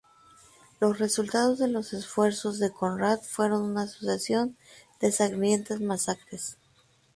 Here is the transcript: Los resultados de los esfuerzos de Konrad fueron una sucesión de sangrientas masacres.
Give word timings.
Los 0.79 0.97
resultados 0.97 1.59
de 1.59 1.67
los 1.67 1.93
esfuerzos 1.93 2.57
de 2.57 2.71
Konrad 2.73 3.19
fueron 3.19 3.61
una 3.61 3.85
sucesión 3.85 4.57
de 4.99 5.11
sangrientas 5.11 5.79
masacres. 5.79 6.57